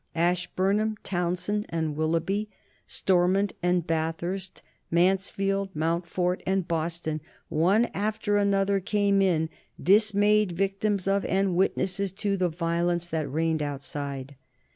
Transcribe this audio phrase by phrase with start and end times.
[0.15, 2.49] Ashburnham, Townshend and Willoughby,
[2.87, 9.47] Stormont and Bathurst, Mansfield, Mountfort, and Boston, one after another came in,
[9.79, 14.35] dismayed victims of and witnesses to the violence that reigned outside.